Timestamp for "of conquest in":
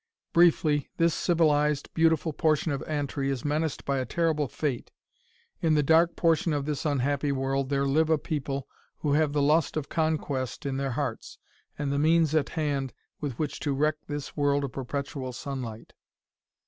9.77-10.77